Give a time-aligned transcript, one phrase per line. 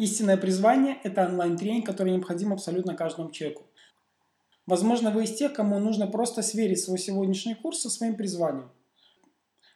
[0.00, 3.64] Истинное призвание– это онлайн-тренинг, который необходим абсолютно каждому человеку.
[4.64, 8.70] Возможно, вы из тех, кому нужно просто сверить свой сегодняшний курс со своим призванием.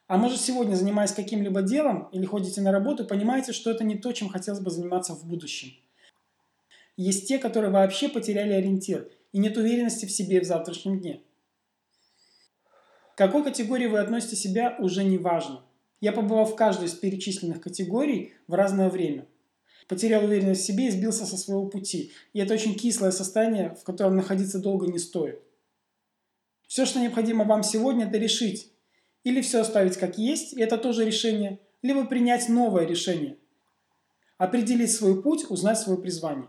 [0.06, 4.12] А может, сегодня, занимаясь каким-либо делом или ходите на работу, понимаете, что это не то,
[4.12, 5.72] чем хотелось бы заниматься в будущем.
[6.96, 11.20] Есть те, которые вообще потеряли ориентир и нет уверенности в себе в завтрашнем дне.
[13.14, 15.60] К какой категории вы относите себя, уже не важно.
[16.00, 19.26] Я побывал в каждой из перечисленных категорий в разное время.
[19.88, 22.12] Потерял уверенность в себе и сбился со своего пути.
[22.32, 25.40] И это очень кислое состояние, в котором находиться долго не стоит.
[26.66, 28.72] Все, что необходимо вам сегодня, это решить.
[29.22, 33.36] Или все оставить как есть, и это тоже решение, либо принять новое решение.
[34.38, 36.48] Определить свой путь, узнать свое призвание.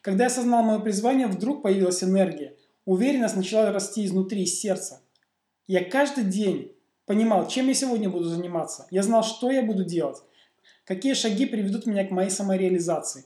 [0.00, 2.56] Когда я осознал мое призвание, вдруг появилась энергия.
[2.84, 5.00] Уверенность начала расти изнутри, из сердца.
[5.66, 6.72] Я каждый день
[7.06, 8.86] понимал, чем я сегодня буду заниматься.
[8.90, 10.18] Я знал, что я буду делать.
[10.84, 13.24] Какие шаги приведут меня к моей самореализации.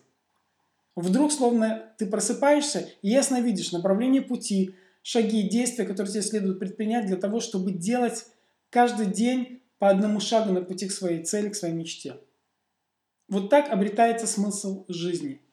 [0.95, 6.59] Вдруг, словно ты просыпаешься и ясно видишь направление пути, шаги и действия, которые тебе следует
[6.59, 8.27] предпринять для того, чтобы делать
[8.71, 12.17] каждый день по одному шагу на пути к своей цели, к своей мечте.
[13.29, 15.41] Вот так обретается смысл жизни–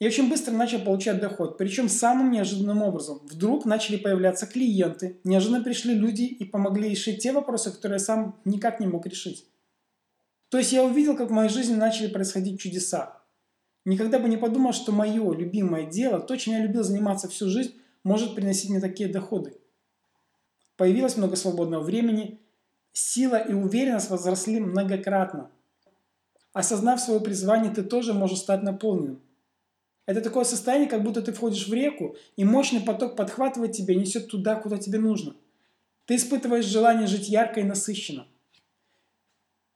[0.00, 3.20] я очень быстро начал получать доход, причем самым неожиданным образом.
[3.24, 8.40] Вдруг начали появляться клиенты, неожиданно пришли люди и помогли решить те вопросы, которые я сам
[8.46, 9.44] никак не мог решить.
[10.50, 13.22] То есть я увидел, как в моей жизни начали происходить чудеса.
[13.84, 17.74] Никогда бы не подумал, что мое любимое дело, то, чем я любил заниматься всю жизнь,
[18.02, 19.56] может приносить мне такие доходы.
[20.76, 22.40] Появилось много свободного времени,
[22.92, 25.50] сила и уверенность возросли многократно.
[26.52, 29.22] Осознав свое призвание, ты тоже можешь стать наполненным.
[30.06, 33.98] Это такое состояние, как будто ты входишь в реку, и мощный поток подхватывает тебя и
[33.98, 35.36] несет туда, куда тебе нужно.
[36.06, 38.26] Ты испытываешь желание жить ярко и насыщенно.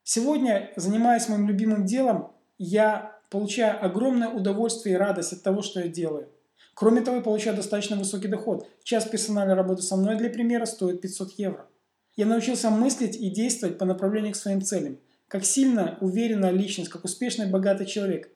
[0.05, 5.89] Сегодня, занимаясь моим любимым делом, я получаю огромное удовольствие и радость от того, что я
[5.89, 6.29] делаю.
[6.75, 8.69] Кроме того, я получаю достаточно высокий доход.
[8.85, 11.67] Час персональной работы со мной, для примера, стоит 500 евро.
[12.15, 14.99] Я научился мыслить и действовать по направлению к своим целям.
[15.27, 18.31] Как сильная, уверенная личность, как успешный, богатый человек.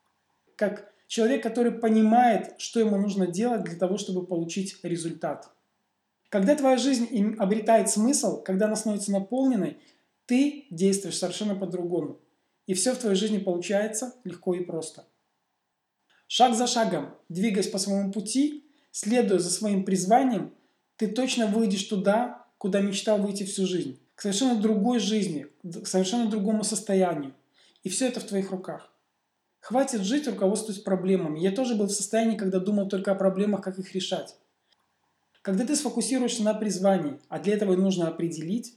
[0.57, 5.49] Как Человек, который понимает, что ему нужно делать для того, чтобы получить результат.
[6.29, 9.79] Когда твоя жизнь обретает смысл, когда она становится наполненной,
[10.29, 12.19] ты действуешь совершенно по-другому.
[12.67, 15.07] И все в твоей жизни получается легко и просто.
[16.27, 20.53] Шаг за шагом, двигаясь по своему пути, следуя за своим призванием,
[20.97, 23.99] ты точно выйдешь туда, куда мечтал выйти всю жизнь.
[24.13, 27.33] К совершенно другой жизни, к совершенно другому состоянию.
[27.81, 28.93] И все это в твоих руках.
[29.61, 31.39] Хватит жить, руководствуясь проблемами.
[31.39, 34.35] Я тоже был в состоянии, когда думал только о проблемах, как их решать.
[35.41, 38.75] Когда ты сфокусируешься на призвании, а для этого нужно определить,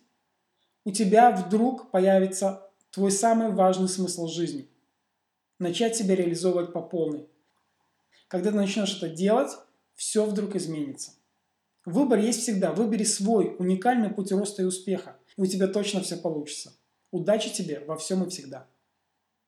[0.85, 4.69] у тебя вдруг появится твой самый важный смысл жизни.
[5.59, 7.29] Начать себя реализовывать по полной.
[8.29, 9.51] Когда ты начнешь это делать,
[9.95, 11.13] все вдруг изменится.
[11.85, 12.73] Выбор есть всегда.
[12.73, 16.73] Выбери свой уникальный путь роста и успеха, и у тебя точно все получится.
[17.11, 18.67] Удачи тебе во всем и всегда.